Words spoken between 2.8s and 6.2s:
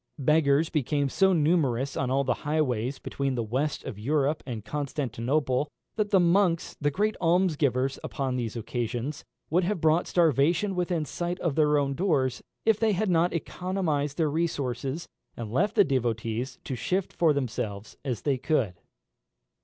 between the west of Europe and Constantinople, that the